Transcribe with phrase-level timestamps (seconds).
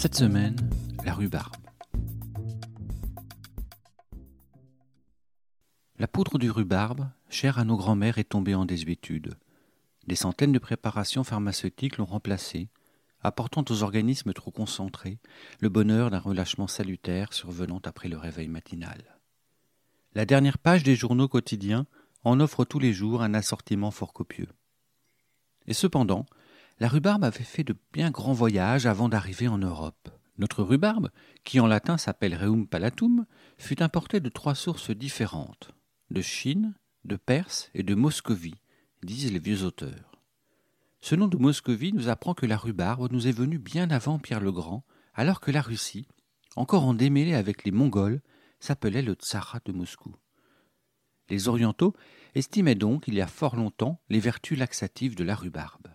[0.00, 0.56] Cette semaine,
[1.04, 1.56] la rhubarbe.
[5.98, 9.34] La poudre du rhubarbe, chère à nos grands-mères, est tombée en désuétude.
[10.06, 12.70] Des centaines de préparations pharmaceutiques l'ont remplacée,
[13.20, 15.18] apportant aux organismes trop concentrés
[15.58, 19.18] le bonheur d'un relâchement salutaire survenant après le réveil matinal.
[20.14, 21.84] La dernière page des journaux quotidiens
[22.24, 24.48] en offre tous les jours un assortiment fort copieux.
[25.66, 26.24] Et cependant,
[26.80, 30.08] la rhubarbe avait fait de bien grands voyages avant d'arriver en Europe.
[30.38, 31.10] Notre rhubarbe,
[31.44, 33.26] qui en latin s'appelle Reum palatum,
[33.58, 35.72] fut importée de trois sources différentes
[36.10, 38.60] de Chine, de Perse et de Moscovie,
[39.04, 40.22] disent les vieux auteurs.
[41.02, 44.40] Ce nom de Moscovie nous apprend que la rhubarbe nous est venue bien avant Pierre
[44.40, 44.84] le Grand,
[45.14, 46.08] alors que la Russie,
[46.56, 48.22] encore en démêlé avec les Mongols,
[48.58, 50.14] s'appelait le Tsarat de Moscou.
[51.28, 51.94] Les Orientaux
[52.34, 55.88] estimaient donc, il y a fort longtemps, les vertus laxatives de la rhubarbe.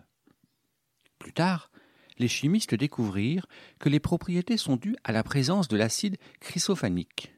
[1.26, 1.72] Plus tard,
[2.18, 3.48] les chimistes découvrirent
[3.80, 7.34] que les propriétés sont dues à la présence de l'acide chrysophanique.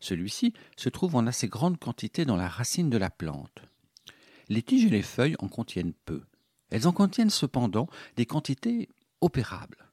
[0.00, 3.60] Celui-ci se trouve en assez grande quantité dans la racine de la plante.
[4.48, 6.22] Les tiges et les feuilles en contiennent peu.
[6.70, 8.88] Elles en contiennent cependant des quantités
[9.20, 9.92] opérables.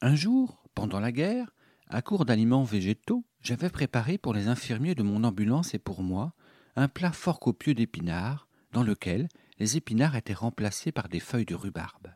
[0.00, 1.54] Un jour, pendant la guerre,
[1.86, 6.34] à court d'aliments végétaux, j'avais préparé pour les infirmiers de mon ambulance et pour moi
[6.74, 9.28] un plat fort copieux d'épinards, dans lequel
[9.60, 12.08] les épinards étaient remplacés par des feuilles de rhubarbe.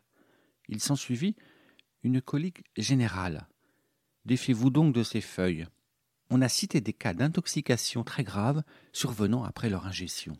[0.73, 1.35] Il s'ensuivit
[2.01, 3.47] une colique générale.
[4.25, 5.67] Défiez-vous donc de ces feuilles.
[6.31, 10.35] On a cité des cas d'intoxication très graves survenant après leur ingestion.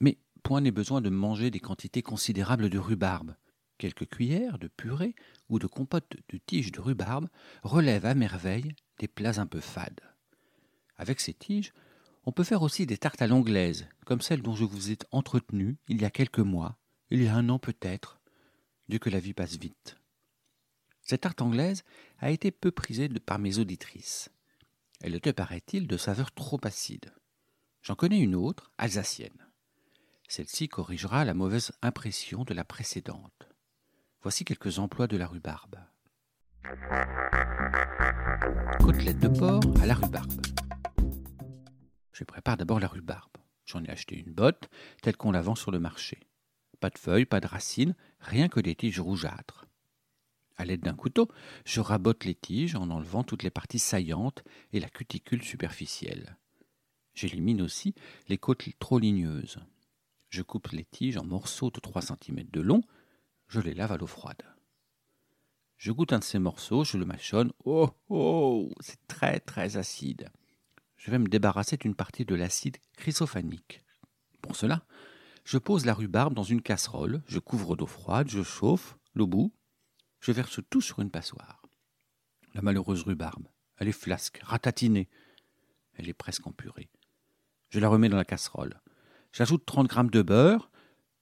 [0.00, 3.36] Mais point n'est besoin de manger des quantités considérables de rhubarbe.
[3.78, 5.14] Quelques cuillères de purée
[5.48, 7.30] ou de compote de tiges de rhubarbe
[7.62, 10.02] relèvent à merveille des plats un peu fades.
[10.98, 11.72] Avec ces tiges,
[12.26, 15.78] on peut faire aussi des tartes à l'anglaise, comme celle dont je vous ai entretenu
[15.88, 16.76] il y a quelques mois,
[17.08, 18.20] il y a un an peut-être,
[18.88, 19.96] Dieu que la vie passe vite.
[21.02, 21.84] Cette tarte anglaise
[22.18, 24.30] a été peu prisée par mes auditrices.
[25.00, 27.12] Elle était, paraît-il, de saveur trop acide.
[27.82, 29.46] J'en connais une autre, alsacienne.
[30.28, 33.48] Celle-ci corrigera la mauvaise impression de la précédente.
[34.22, 35.76] Voici quelques emplois de la rhubarbe.
[38.80, 40.32] Côtelette de porc à la rhubarbe.
[42.12, 43.36] Je prépare d'abord la rhubarbe.
[43.66, 44.70] J'en ai acheté une botte,
[45.02, 46.20] telle qu'on la vend sur le marché.
[46.84, 49.64] Pas de feuilles, pas de racines, rien que des tiges rougeâtres.
[50.58, 51.30] À l'aide d'un couteau,
[51.64, 56.36] je rabote les tiges en enlevant toutes les parties saillantes et la cuticule superficielle.
[57.14, 57.94] J'élimine aussi
[58.28, 59.60] les côtes trop ligneuses.
[60.28, 62.82] Je coupe les tiges en morceaux de 3 cm de long,
[63.48, 64.42] je les lave à l'eau froide.
[65.78, 67.52] Je goûte un de ces morceaux, je le mâchonne.
[67.64, 70.28] Oh, oh, c'est très très acide.
[70.98, 73.82] Je vais me débarrasser d'une partie de l'acide chrysophanique.
[74.42, 74.84] Pour cela,
[75.44, 79.52] je pose la rhubarbe dans une casserole, je couvre d'eau froide, je chauffe l'eau bout,
[80.20, 81.62] je verse tout sur une passoire.
[82.54, 85.08] La malheureuse rhubarbe, elle est flasque, ratatinée.
[85.94, 86.88] Elle est presque en purée.
[87.68, 88.80] Je la remets dans la casserole.
[89.32, 90.70] J'ajoute 30 grammes de beurre,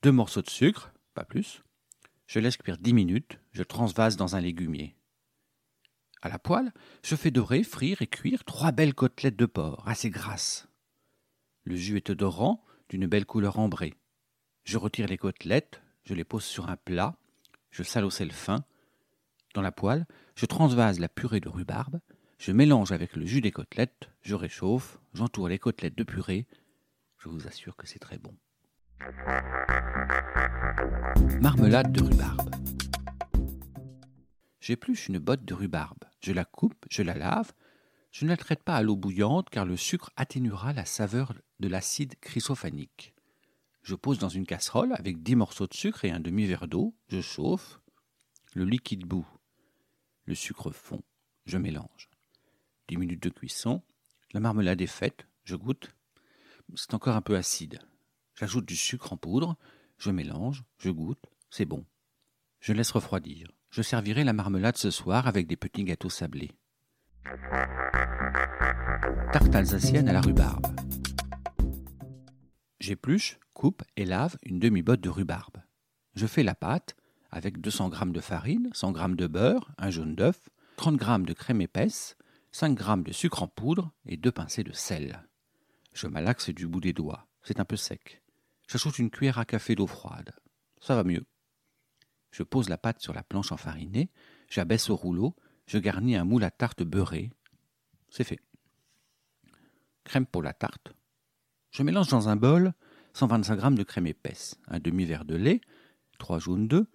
[0.03, 1.63] deux morceaux de sucre, pas plus.
[2.27, 4.97] Je laisse cuire 10 minutes, je transvase dans un légumier.
[6.21, 6.73] À la poêle,
[7.03, 10.69] je fais dorer, frire et cuire trois belles côtelettes de porc, assez grasses.
[11.65, 13.95] Le jus est odorant, d'une belle couleur ambrée.
[14.65, 17.17] Je retire les côtelettes, je les pose sur un plat,
[17.71, 18.65] je sale au sel fin,
[19.55, 22.01] dans la poêle, je transvase la purée de rhubarbe,
[22.39, 26.47] je mélange avec le jus des côtelettes, je réchauffe, j'entoure les côtelettes de purée.
[27.19, 28.35] Je vous assure que c'est très bon.
[31.41, 32.51] Marmelade de rhubarbe.
[34.61, 36.05] J'épluche une botte de rhubarbe.
[36.21, 37.53] Je la coupe, je la lave.
[38.11, 41.69] Je ne la traite pas à l'eau bouillante car le sucre atténuera la saveur de
[41.69, 43.15] l'acide chrysophanique.
[43.83, 46.95] Je pose dans une casserole avec dix morceaux de sucre et un demi-verre d'eau.
[47.09, 47.81] Je chauffe.
[48.55, 49.27] Le liquide bout.
[50.25, 51.03] Le sucre fond.
[51.47, 52.09] Je mélange.
[52.89, 53.83] Dix minutes de cuisson.
[54.33, 55.27] La marmelade est faite.
[55.45, 55.95] Je goûte.
[56.77, 57.81] C'est encore un peu acide.
[58.35, 59.57] J'ajoute du sucre en poudre.
[59.99, 60.63] Je mélange.
[60.79, 61.25] Je goûte.
[61.51, 61.85] C'est bon.
[62.61, 63.51] Je laisse refroidir.
[63.71, 66.53] Je servirai la marmelade ce soir avec des petits gâteaux sablés.
[69.33, 70.67] Tarte alsacienne à la rhubarbe.
[72.79, 75.59] J'épluche, coupe et lave une demi-botte de rhubarbe.
[76.17, 76.97] Je fais la pâte,
[77.31, 80.49] avec 200 g de farine, 100 g de beurre, un jaune d'œuf,
[80.79, 82.17] 30 g de crème épaisse,
[82.51, 85.29] 5 g de sucre en poudre et deux pincées de sel.
[85.93, 87.29] Je malaxe du bout des doigts.
[87.45, 88.25] C'est un peu sec.
[88.67, 90.33] J'ajoute une cuillère à café d'eau froide.
[90.81, 91.25] Ça va mieux.
[92.33, 94.11] Je pose la pâte sur la planche enfarinée,
[94.51, 95.37] j'abaisse au rouleau,
[95.69, 97.31] je garnis un moule à tarte beurré.
[98.11, 98.41] C'est fait.
[100.03, 100.93] Crème pour la tarte.
[101.71, 102.75] Je mélange dans un bol
[103.15, 105.61] 125 g de crème épaisse, un demi-verre de lait,
[106.19, 106.87] 3 jaunes d'œufs,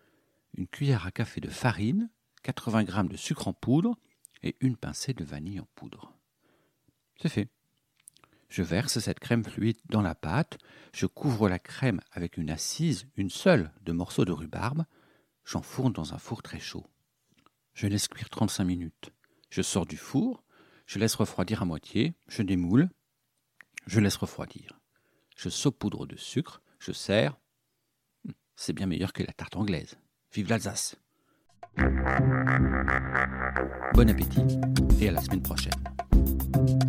[0.56, 2.10] une cuillère à café de farine,
[2.44, 3.98] 80 g de sucre en poudre
[4.44, 6.14] et une pincée de vanille en poudre.
[7.22, 7.50] C'est fait.
[8.50, 10.58] Je verse cette crème fluide dans la pâte,
[10.94, 14.86] je couvre la crème avec une assise, une seule, de morceaux de rhubarbe,
[15.44, 16.86] j'enfourne dans un four très chaud.
[17.74, 19.12] Je laisse cuire 35 minutes.
[19.50, 20.44] Je sors du four,
[20.86, 22.90] je laisse refroidir à moitié, je démoule,
[23.86, 24.77] je laisse refroidir.
[25.38, 27.38] Je saupoudre de sucre, je sers.
[28.56, 29.96] C'est bien meilleur que la tarte anglaise.
[30.34, 30.96] Vive l'Alsace
[33.94, 34.60] Bon appétit
[35.00, 36.87] et à la semaine prochaine.